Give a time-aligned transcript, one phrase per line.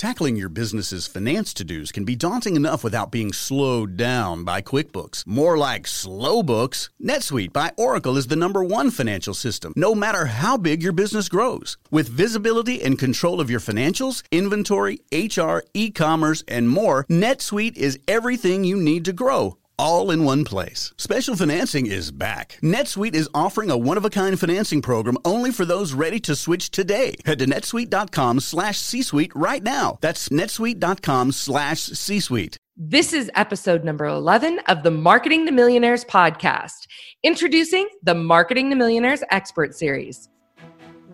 [0.00, 4.62] Tackling your business's finance to dos can be daunting enough without being slowed down by
[4.62, 5.26] QuickBooks.
[5.26, 6.88] More like slow books.
[7.04, 11.28] NetSuite by Oracle is the number one financial system, no matter how big your business
[11.28, 11.76] grows.
[11.90, 17.98] With visibility and control of your financials, inventory, HR, e commerce, and more, NetSuite is
[18.08, 20.92] everything you need to grow all in one place.
[20.98, 22.58] Special financing is back.
[22.62, 27.14] NetSuite is offering a one-of-a-kind financing program only for those ready to switch today.
[27.24, 29.96] Head to netsuite.com slash C-Suite right now.
[30.02, 32.58] That's netsuite.com slash C-Suite.
[32.76, 36.86] This is episode number 11 of the Marketing to Millionaires podcast,
[37.22, 40.28] introducing the Marketing to Millionaires Expert Series.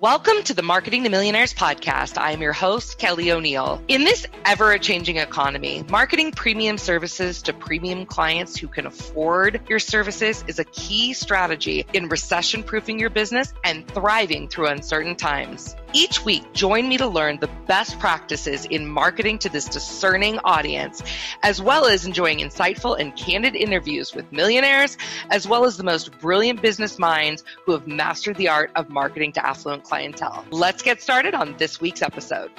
[0.01, 2.19] Welcome to the Marketing to Millionaires podcast.
[2.19, 3.83] I am your host, Kelly O'Neill.
[3.89, 9.79] In this ever changing economy, marketing premium services to premium clients who can afford your
[9.79, 15.75] services is a key strategy in recession proofing your business and thriving through uncertain times.
[15.93, 21.03] Each week, join me to learn the best practices in marketing to this discerning audience,
[21.43, 24.99] as well as enjoying insightful and candid interviews with millionaires,
[25.31, 29.33] as well as the most brilliant business minds who have mastered the art of marketing
[29.33, 30.45] to affluent clientele.
[30.51, 32.51] Let's get started on this week's episode.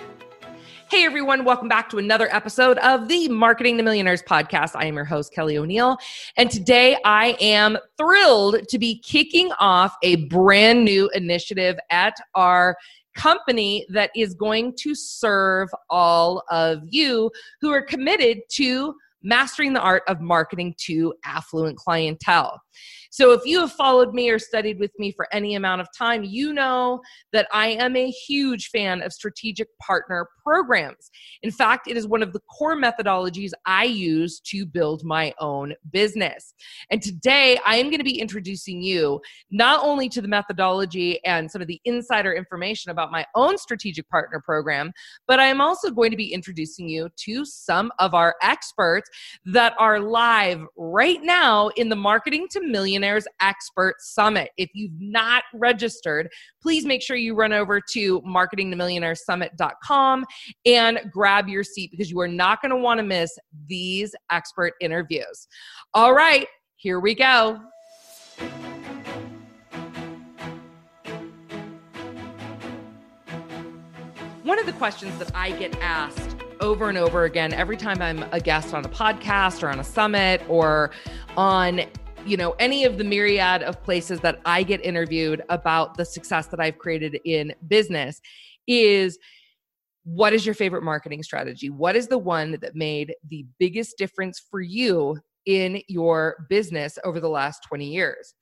[0.90, 4.72] Hey everyone, welcome back to another episode of the Marketing to Millionaires podcast.
[4.74, 5.98] I am your host, Kelly O'Neill,
[6.38, 12.78] and today I am thrilled to be kicking off a brand new initiative at our
[13.18, 17.30] company that is going to serve all of you
[17.60, 22.62] who are committed to mastering the art of marketing to affluent clientele.
[23.18, 26.24] So, if you have followed me or studied with me for any amount of time,
[26.24, 27.02] you know
[27.34, 31.10] that I am a huge fan of strategic partner programs.
[31.42, 35.74] In fact, it is one of the core methodologies I use to build my own
[35.92, 36.54] business.
[36.92, 41.50] And today, I am going to be introducing you not only to the methodology and
[41.50, 44.92] some of the insider information about my own strategic partner program,
[45.28, 49.10] but I am also going to be introducing you to some of our experts
[49.46, 54.50] that are live right now in the Marketing to Million Millionaires Expert Summit.
[54.58, 56.28] If you've not registered,
[56.62, 60.26] please make sure you run over to marketingtomillionairesummit.com
[60.66, 63.32] and grab your seat because you are not going to want to miss
[63.68, 65.48] these expert interviews.
[65.94, 67.62] All right, here we go.
[74.44, 78.24] One of the questions that I get asked over and over again every time I'm
[78.32, 80.90] a guest on a podcast or on a summit or
[81.36, 81.82] on
[82.28, 86.48] you know, any of the myriad of places that I get interviewed about the success
[86.48, 88.22] that I've created in business
[88.68, 89.18] is
[90.04, 91.70] what is your favorite marketing strategy?
[91.70, 97.20] What is the one that made the biggest difference for you in your business over
[97.20, 98.34] the last 20 years?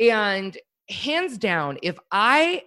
[0.00, 0.56] And
[0.88, 2.62] hands down, if I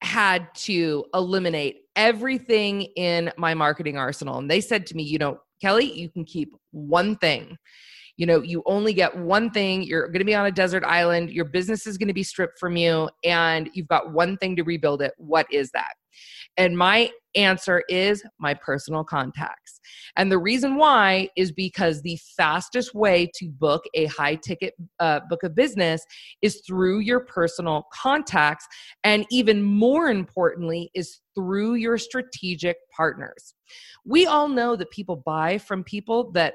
[0.00, 5.40] had to eliminate everything in my marketing arsenal, and they said to me, you know,
[5.60, 7.58] Kelly, you can keep one thing
[8.18, 11.30] you know you only get one thing you're going to be on a desert island
[11.30, 14.62] your business is going to be stripped from you and you've got one thing to
[14.62, 15.92] rebuild it what is that
[16.56, 19.80] and my answer is my personal contacts.
[20.16, 25.20] And the reason why is because the fastest way to book a high ticket uh,
[25.28, 26.04] book of business
[26.42, 28.66] is through your personal contacts.
[29.04, 33.54] And even more importantly, is through your strategic partners.
[34.04, 36.54] We all know that people buy from people that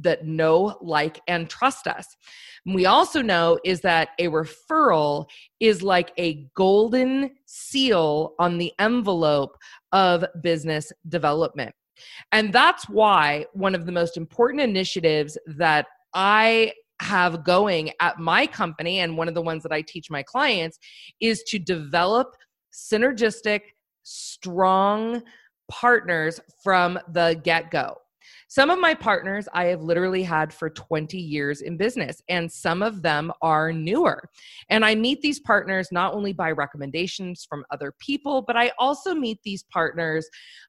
[0.00, 2.16] that know, like, and trust us.
[2.64, 5.26] And we also know is that a referral
[5.60, 9.56] is like a golden seal on the envelope
[9.92, 11.74] of business development.
[12.32, 18.46] And that's why one of the most important initiatives that I have going at my
[18.46, 20.78] company and one of the ones that I teach my clients
[21.20, 22.34] is to develop
[22.72, 23.60] synergistic,
[24.02, 25.22] strong
[25.70, 27.96] partners from the get go.
[28.48, 32.82] Some of my partners I have literally had for 20 years in business, and some
[32.82, 34.28] of them are newer.
[34.70, 39.14] And I meet these partners not only by recommendations from other people, but I also
[39.14, 40.28] meet these partners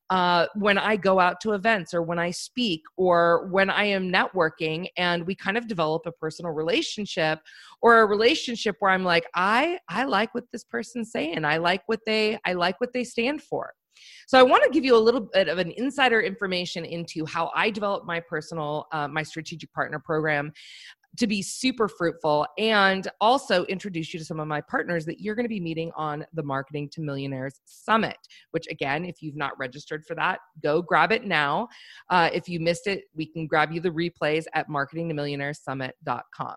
[0.10, 4.12] uh, when I go out to events or when I speak or when I am
[4.12, 7.40] networking, and we kind of develop a personal relationship
[7.82, 11.44] or a relationship where I'm like, I I like what this person's saying.
[11.46, 13.74] I like what they I like what they stand for.
[14.28, 17.52] So I want to give you a little bit of an insider information into how
[17.56, 20.52] I developed my personal, uh, my strategic partner program
[21.18, 25.36] to be super fruitful and also introduce you to some of my partners that you're
[25.36, 28.18] going to be meeting on the Marketing to Millionaires Summit,
[28.52, 31.68] which again, if you've not registered for that, go grab it now.
[32.10, 36.56] Uh, if you missed it, we can grab you the replays at marketingtomillionairesummit.com.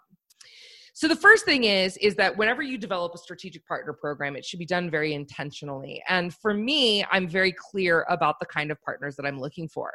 [1.00, 4.44] So the first thing is is that whenever you develop a strategic partner program, it
[4.44, 6.02] should be done very intentionally.
[6.10, 9.92] And for me, I'm very clear about the kind of partners that I'm looking for.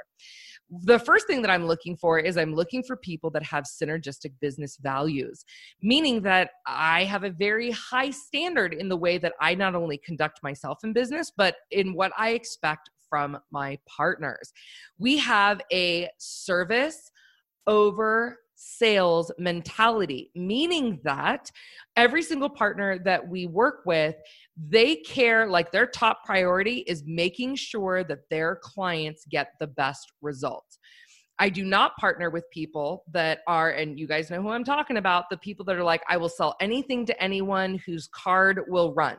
[0.82, 4.32] The first thing that I'm looking for is I'm looking for people that have synergistic
[4.42, 5.46] business values,
[5.80, 10.00] meaning that I have a very high standard in the way that I not only
[10.00, 14.52] conduct myself in business, but in what I expect from my partners.
[14.98, 17.12] We have a service
[17.68, 21.52] over sales mentality, meaning that
[21.96, 24.16] every single partner that we work with,
[24.58, 30.12] they care like their top priority is making sure that their clients get the best
[30.22, 30.80] results.
[31.38, 34.96] I do not partner with people that are, and you guys know who I'm talking
[34.96, 38.94] about, the people that are like, I will sell anything to anyone whose card will
[38.94, 39.18] run.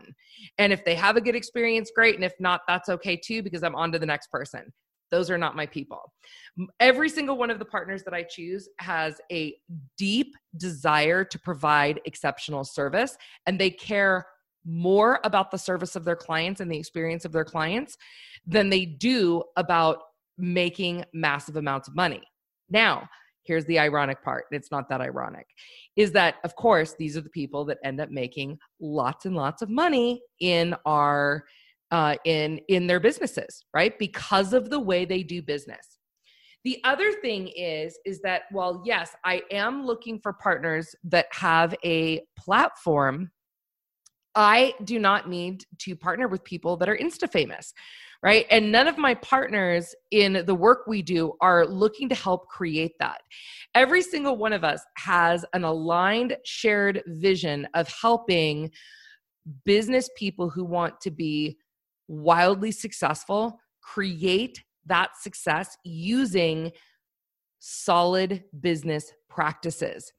[0.57, 2.15] And if they have a good experience, great.
[2.15, 4.73] And if not, that's okay too, because I'm on to the next person.
[5.11, 6.13] Those are not my people.
[6.81, 9.55] Every single one of the partners that I choose has a
[9.97, 13.17] deep desire to provide exceptional service,
[13.47, 14.27] and they care
[14.65, 17.97] more about the service of their clients and the experience of their clients
[18.47, 19.99] than they do about
[20.39, 22.23] making massive amounts of money.
[22.69, 23.09] Now,
[23.47, 25.47] here's the ironic part it's not that ironic
[25.95, 29.63] is that of course these are the people that end up making lots and lots
[29.63, 31.45] of money in our
[31.91, 33.99] uh, in in their businesses right?
[33.99, 35.99] Because of the way they do business.
[36.65, 41.75] The other thing is is that while yes i am looking for partners that have
[41.85, 43.31] a platform.
[44.39, 47.73] I do not need to partner with people that are insta famous
[48.23, 48.47] right?
[48.51, 52.93] And none of my partners in the work we do are looking to help create
[52.99, 53.21] that.
[53.75, 58.71] Every single one of us has an aligned shared vision of helping
[59.65, 61.57] business people who want to be
[62.09, 66.73] wildly successful create that success using
[67.59, 70.13] solid business practices.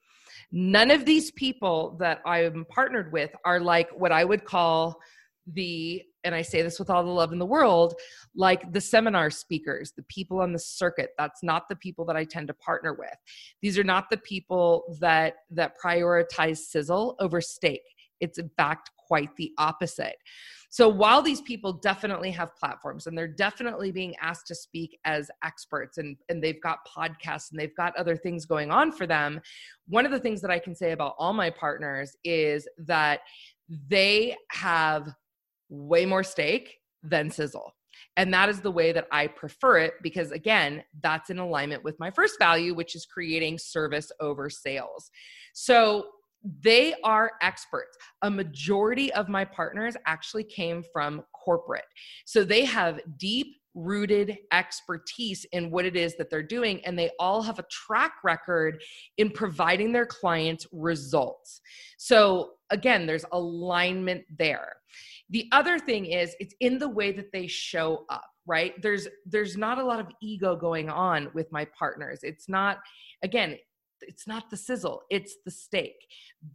[0.51, 5.00] None of these people that I'm partnered with are like what I would call
[5.54, 7.95] the, and I say this with all the love in the world,
[8.36, 11.12] like the seminar speakers, the people on the circuit.
[11.18, 13.16] That's not the people that I tend to partner with.
[13.62, 17.81] These are not the people that that prioritize sizzle over steak.
[18.19, 20.18] It's in fact quite the opposite.
[20.69, 25.31] So while these people definitely have platforms and they're definitely being asked to speak as
[25.44, 29.40] experts and, and they've got podcasts and they've got other things going on for them,
[29.88, 33.22] one of the things that I can say about all my partners is that
[33.88, 35.08] they have
[35.69, 37.74] way more stake than sizzle.
[38.16, 42.00] And that is the way that I prefer it because, again, that's in alignment with
[42.00, 45.10] my first value, which is creating service over sales.
[45.54, 46.06] So,
[46.62, 47.98] they are experts.
[48.22, 51.86] A majority of my partners actually came from corporate.
[52.26, 57.12] So they have deep rooted expertise in what it is that they're doing and they
[57.20, 58.82] all have a track record
[59.18, 61.62] in providing their clients results.
[61.98, 64.74] So again, there's alignment there.
[65.30, 68.74] The other thing is it's in the way that they show up, right?
[68.82, 72.22] There's there's not a lot of ego going on with my partners.
[72.24, 72.80] It's not
[73.22, 73.58] again,
[74.02, 75.96] it's not the sizzle it's the steak.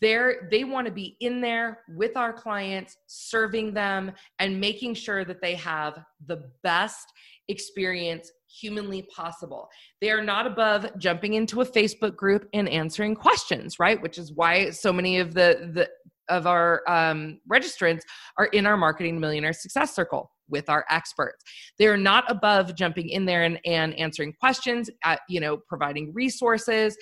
[0.00, 5.24] They're they want to be in there with our clients serving them and making sure
[5.24, 7.06] that they have the best
[7.48, 9.68] experience humanly possible.
[10.00, 14.00] They are not above jumping into a facebook group and answering questions right?
[14.00, 15.88] Which is why so many of the the
[16.28, 18.02] of our um, registrants
[18.38, 21.42] are in our marketing millionaire success circle with our experts.
[21.78, 26.96] They're not above jumping in there and, and answering questions, at, you know, providing resources,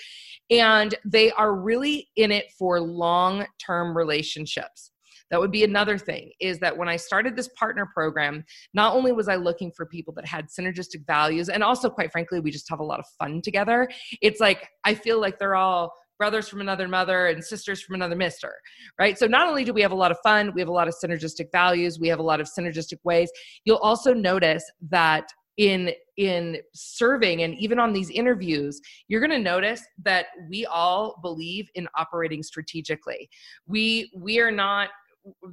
[0.48, 4.92] and they are really in it for long term relationships.
[5.30, 9.12] That would be another thing is that when I started this partner program, not only
[9.12, 12.68] was I looking for people that had synergistic values, and also, quite frankly, we just
[12.68, 13.88] have a lot of fun together.
[14.22, 18.14] It's like I feel like they're all brothers from another mother and sisters from another
[18.14, 18.52] mister,
[18.98, 19.18] right?
[19.18, 20.94] So not only do we have a lot of fun, we have a lot of
[21.02, 23.30] synergistic values, we have a lot of synergistic ways.
[23.64, 25.24] You'll also notice that
[25.56, 31.18] in in serving and even on these interviews you're going to notice that we all
[31.22, 33.28] believe in operating strategically
[33.66, 34.90] we we are not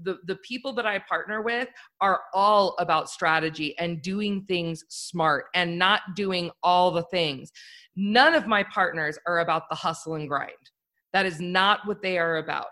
[0.04, 1.68] the the people that I partner with
[2.02, 7.52] are all about strategy and doing things smart and not doing all the things.
[7.96, 10.52] None of my partners are about the hustle and grind.
[11.14, 12.68] That is not what they are about.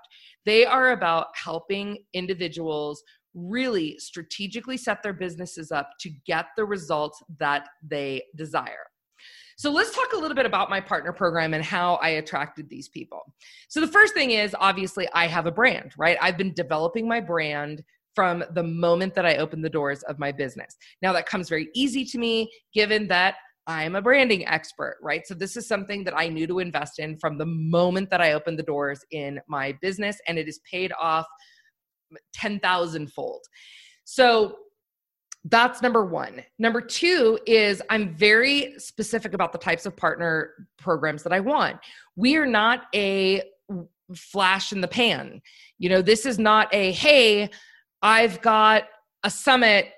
[0.45, 7.21] They are about helping individuals really strategically set their businesses up to get the results
[7.39, 8.85] that they desire.
[9.57, 12.89] So let's talk a little bit about my partner program and how I attracted these
[12.89, 13.21] people.
[13.69, 16.17] So the first thing is obviously I have a brand, right?
[16.21, 17.83] I've been developing my brand
[18.15, 20.75] from the moment that I opened the doors of my business.
[21.01, 23.35] Now that comes very easy to me given that
[23.67, 25.25] I'm a branding expert, right?
[25.25, 28.33] So this is something that I knew to invest in from the moment that I
[28.33, 31.25] opened the doors in my business, and it is paid off
[32.35, 33.41] 10,000 fold.
[34.03, 34.55] So
[35.45, 36.43] that's number one.
[36.57, 41.77] Number two is I'm very specific about the types of partner programs that I want.
[42.15, 43.43] We are not a
[44.15, 45.41] flash in the pan.
[45.77, 47.51] You know, this is not a, hey,
[48.01, 48.85] I've got
[49.23, 49.89] a summit.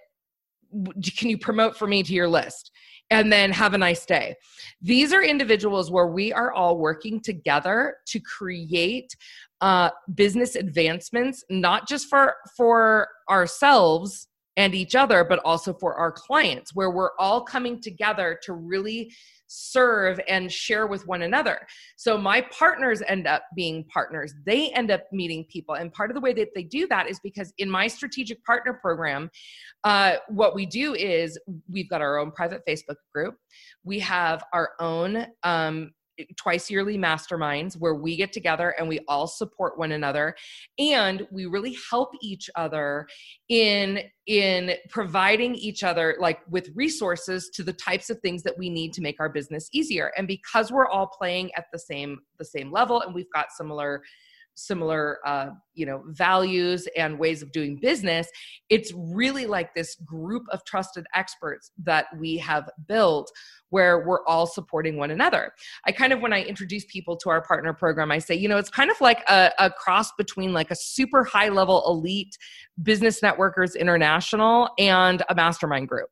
[1.18, 2.72] Can you promote for me to your list?
[3.10, 4.36] And then have a nice day.
[4.82, 9.16] These are individuals where we are all working together to create
[9.62, 14.28] uh, business advancements, not just for for ourselves
[14.58, 19.12] and each other, but also for our clients, where we're all coming together to really
[19.48, 21.66] serve and share with one another.
[21.96, 24.34] So my partners end up being partners.
[24.46, 25.76] They end up meeting people.
[25.76, 28.74] And part of the way that they do that is because in my strategic partner
[28.74, 29.30] program,
[29.84, 31.40] uh, what we do is
[31.72, 33.36] we've got our own private Facebook group.
[33.84, 35.92] We have our own um,
[36.38, 40.36] twice yearly masterminds where we get together and we all support one another
[40.80, 43.08] and we really help each other
[43.50, 48.70] in in providing each other like with resources to the types of things that we
[48.70, 50.12] need to make our business easier.
[50.18, 54.02] And because we're all playing at the same the same level and we've got similar
[54.58, 58.28] similar uh, you know values and ways of doing business
[58.70, 63.32] it's really like this group of trusted experts that we have built
[63.70, 65.52] where we're all supporting one another.
[65.86, 68.58] I kind of when i introduce people to our partner program i say you know
[68.58, 72.38] it's kind of like a, a cross between like a super high level elite
[72.84, 76.10] business networkers international and a mastermind group.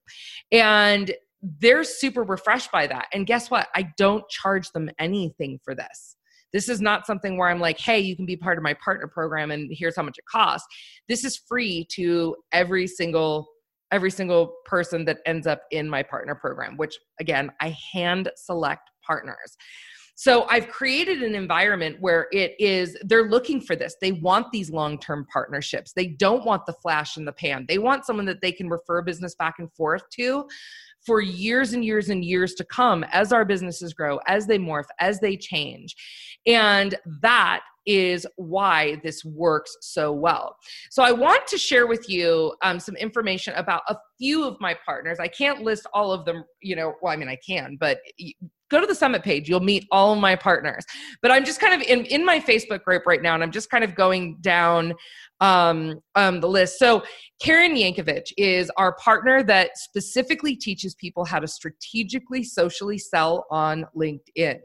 [0.52, 3.08] And they're super refreshed by that.
[3.14, 3.68] And guess what?
[3.76, 6.16] I don't charge them anything for this
[6.56, 9.08] this is not something where I'm like, hey, you can be part of my partner
[9.08, 10.66] program and here's how much it costs.
[11.10, 13.50] This is free to every single
[13.92, 18.90] every single person that ends up in my partner program, which again, I hand select
[19.06, 19.58] partners.
[20.16, 23.98] So I've created an environment where it is, they're looking for this.
[24.00, 25.92] They want these long term partnerships.
[25.92, 27.66] They don't want the flash in the pan.
[27.68, 30.46] They want someone that they can refer business back and forth to
[31.06, 34.86] for years and years and years to come as our businesses grow, as they morph,
[35.00, 35.96] as they change.
[36.48, 40.56] And that is why this works so well.
[40.90, 44.76] So, I want to share with you um, some information about a few of my
[44.86, 45.20] partners.
[45.20, 48.00] I can't list all of them, you know, well, I mean, I can, but
[48.76, 50.86] go to the summit page you'll meet all my partners.
[51.22, 53.70] But i'm just kind of in, in my facebook group right now and i'm just
[53.70, 54.94] kind of going down
[55.42, 56.80] um, um, the list.
[56.80, 57.04] So
[57.42, 63.86] karen yankovich is our partner that specifically teaches people how to strategically socially sell on
[63.96, 64.60] linkedin.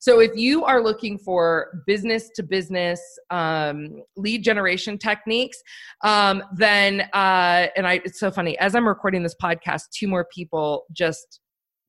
[0.00, 3.00] So if you are looking for business to business
[3.30, 5.60] um, lead generation techniques,
[6.04, 10.26] um, then uh, and I it's so funny as I'm recording this podcast, two more
[10.32, 11.40] people just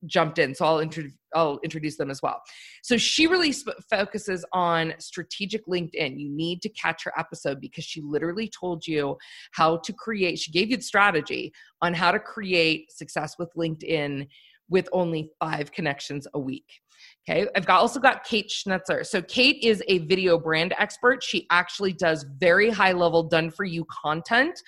[0.06, 2.40] jumped in so i'll, intro- I'll introduce them as well
[2.82, 7.84] so she really sp- focuses on strategic linkedin you need to catch her episode because
[7.84, 9.16] she literally told you
[9.52, 11.52] how to create she gave you the strategy
[11.82, 14.26] on how to create success with linkedin
[14.68, 16.80] with only five connections a week
[17.28, 19.06] Okay, I've got, also got Kate Schnetzer.
[19.06, 21.22] So, Kate is a video brand expert.
[21.22, 24.60] She actually does very high level, done for you content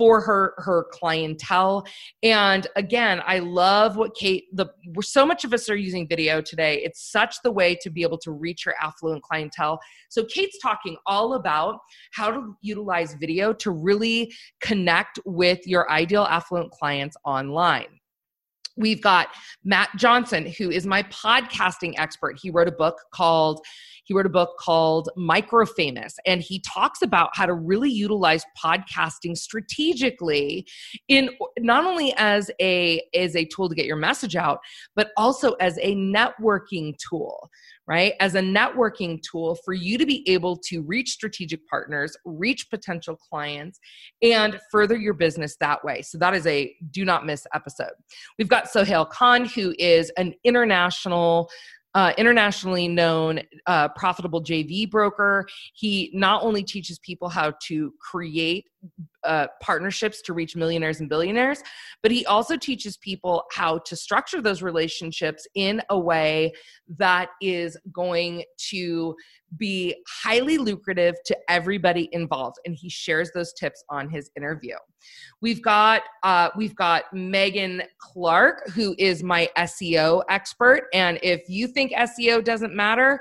[0.00, 1.86] for her her clientele.
[2.22, 4.66] And again i love what kate the
[5.02, 6.80] so much of us are using video today.
[6.82, 9.78] It's such the way to be able to reach your affluent clientele.
[10.08, 11.80] So kate's talking all about
[12.12, 17.99] how to utilize video to really connect with your ideal affluent clients online
[18.76, 19.28] We've got
[19.64, 22.38] Matt Johnson, who is my podcasting expert.
[22.40, 23.60] He wrote a book called
[24.10, 28.42] he wrote a book called Micro Famous, and he talks about how to really utilize
[28.60, 30.66] podcasting strategically
[31.06, 34.58] in not only as a as a tool to get your message out,
[34.96, 37.48] but also as a networking tool
[37.90, 38.14] right?
[38.20, 43.16] As a networking tool for you to be able to reach strategic partners, reach potential
[43.16, 43.80] clients,
[44.22, 46.00] and further your business that way.
[46.00, 47.90] So that is a do not miss episode.
[48.38, 51.50] We've got Sohail Khan, who is an international
[51.96, 55.44] uh, internationally known uh, profitable JV broker.
[55.74, 58.66] He not only teaches people how to create
[59.24, 61.62] uh, partnerships to reach millionaires and billionaires,
[62.02, 66.52] but he also teaches people how to structure those relationships in a way
[66.98, 69.14] that is going to
[69.56, 72.56] be highly lucrative to everybody involved.
[72.64, 74.76] And he shares those tips on his interview.
[75.42, 80.84] We've got uh, we've got megan clark who is my seo expert.
[80.94, 83.20] And if you think seo doesn't matter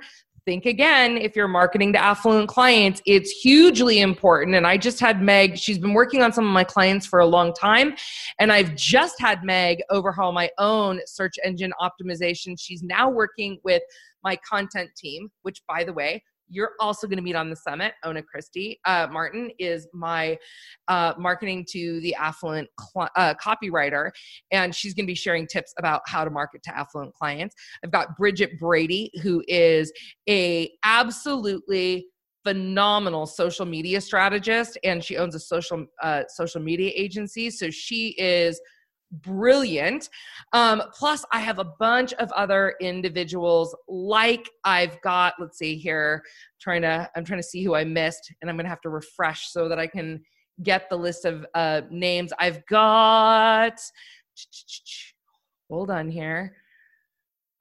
[0.50, 4.56] think again if you're marketing to affluent clients it's hugely important.
[4.56, 7.26] And i just had meg she's been working on some of my clients for a
[7.28, 7.94] long time.
[8.40, 12.56] And i've just had meg overhaul my own search engine optimization.
[12.60, 13.84] She's now working with
[14.24, 17.94] my content team which by the way you're also going to meet on the summit.
[18.04, 20.38] Ona Christie uh, Martin is my
[20.88, 24.12] uh, marketing to the affluent cl- uh, copywriter,
[24.52, 27.56] and she's going to be sharing tips about how to market to affluent clients.
[27.84, 29.92] I've got Bridget Brady, who is
[30.28, 32.08] a absolutely
[32.44, 37.50] phenomenal social media strategist, and she owns a social uh, social media agency.
[37.50, 38.60] So she is
[39.12, 40.10] brilliant.
[40.54, 43.76] Um, plus, I have a bunch of other individuals.
[43.88, 46.24] Like I've got, let's see here,
[46.60, 49.50] trying to I'm trying to see who I missed, and I'm gonna have to refresh
[49.50, 50.22] so that I can
[50.64, 52.34] get the list of uh, names.
[52.40, 53.80] I've got.
[55.70, 56.56] Hold on here.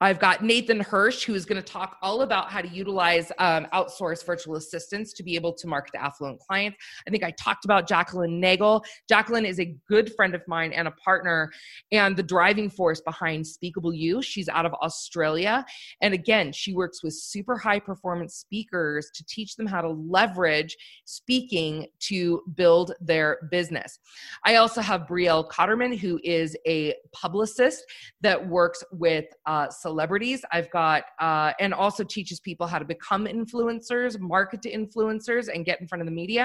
[0.01, 3.67] I've got Nathan Hirsch, who is going to talk all about how to utilize um,
[3.73, 6.77] outsourced virtual assistants to be able to market to affluent clients.
[7.05, 8.83] I think I talked about Jacqueline Nagel.
[9.09, 11.51] Jacqueline is a good friend of mine and a partner,
[11.91, 14.21] and the driving force behind Speakable You.
[14.21, 15.65] She's out of Australia.
[16.01, 20.77] And again, she works with super high performance speakers to teach them how to leverage
[21.03, 23.99] speaking to build their business.
[24.45, 27.83] I also have Brielle Cotterman, who is a publicist
[28.21, 30.39] that works with uh, celebrities.
[30.51, 35.65] I've got, uh, and also teaches people how to become influencers, market to influencers, and
[35.65, 36.43] get in front of the media.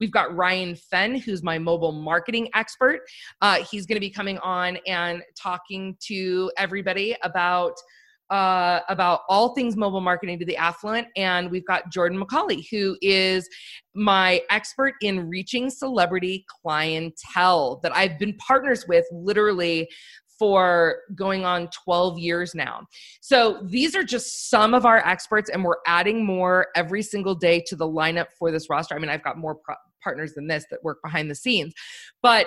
[0.00, 3.00] We've got Ryan Fenn, who's my mobile marketing expert.
[3.40, 7.76] Uh, he's going to be coming on and talking to everybody about.
[8.30, 11.06] Uh, about all things mobile marketing to the affluent.
[11.16, 13.46] And we've got Jordan McAuley, who is
[13.94, 19.86] my expert in reaching celebrity clientele that I've been partners with literally
[20.42, 22.80] for going on 12 years now.
[23.20, 27.62] So these are just some of our experts, and we're adding more every single day
[27.68, 28.96] to the lineup for this roster.
[28.96, 31.74] I mean, I've got more pro- partners than this that work behind the scenes,
[32.22, 32.46] but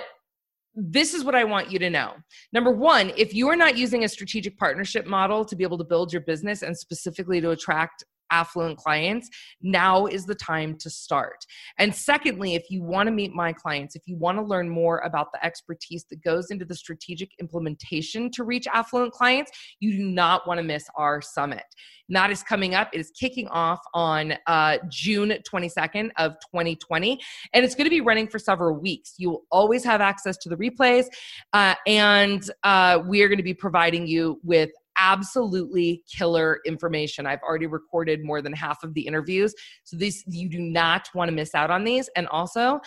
[0.74, 2.16] this is what I want you to know.
[2.52, 5.84] Number one, if you are not using a strategic partnership model to be able to
[5.84, 9.28] build your business and specifically to attract affluent clients,
[9.62, 11.44] now is the time to start.
[11.78, 14.98] And secondly, if you want to meet my clients, if you want to learn more
[14.98, 20.04] about the expertise that goes into the strategic implementation to reach affluent clients, you do
[20.04, 21.64] not want to miss our summit.
[22.08, 22.90] And that is coming up.
[22.92, 27.18] It is kicking off on uh, June 22nd of 2020,
[27.52, 29.14] and it's going to be running for several weeks.
[29.18, 31.06] You will always have access to the replays,
[31.52, 37.26] uh, and uh, we are going to be providing you with absolutely killer information.
[37.26, 39.54] I've already recorded more than half of the interviews.
[39.84, 42.08] So these you do not want to miss out on these.
[42.16, 42.80] And also,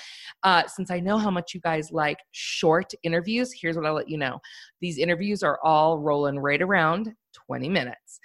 [0.44, 4.10] uh, since I know how much you guys like short interviews, here's what I'll let
[4.10, 4.40] you know.
[4.82, 8.20] These interviews are all rolling right around 20 minutes.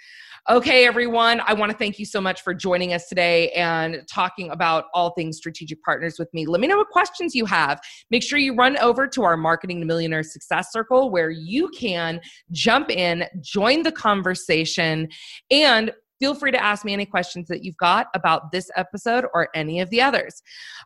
[0.47, 4.51] Okay, everyone, I want to thank you so much for joining us today and talking
[4.51, 6.45] about all things strategic partners with me.
[6.45, 7.79] Let me know what questions you have.
[8.11, 12.21] Make sure you run over to our Marketing to Millionaire Success Circle where you can
[12.51, 15.09] jump in, join the conversation,
[15.49, 19.49] and feel free to ask me any questions that you've got about this episode or
[19.55, 20.41] any of the others.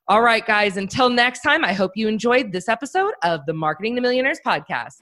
[0.07, 3.95] All right, guys, until next time, I hope you enjoyed this episode of the Marketing
[3.95, 5.01] to Millionaires podcast.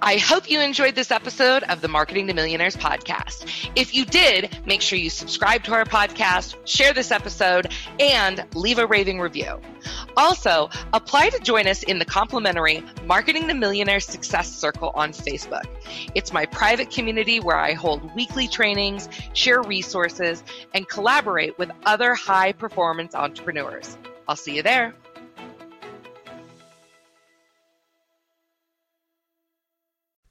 [0.00, 3.70] I hope you enjoyed this episode of the Marketing to Millionaires podcast.
[3.76, 8.78] If you did, make sure you subscribe to our podcast, share this episode, and leave
[8.78, 9.60] a raving review.
[10.16, 15.66] Also, apply to join us in the complimentary Marketing to Millionaires Success Circle on Facebook.
[16.14, 22.14] It's my private community where I hold weekly trainings, share resources, and collaborate with other
[22.14, 23.96] high performance entrepreneurs.
[24.28, 24.94] I'll see you there.